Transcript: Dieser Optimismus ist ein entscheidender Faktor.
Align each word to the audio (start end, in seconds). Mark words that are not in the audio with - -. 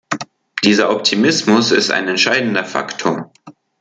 Dieser 0.63 0.89
Optimismus 0.89 1.69
ist 1.71 1.91
ein 1.91 2.07
entscheidender 2.07 2.65
Faktor. 2.65 3.31